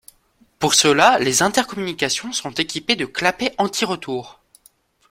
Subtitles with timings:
[0.57, 4.39] Pour cela les intercommunications sont équipées de clapet anti-retour.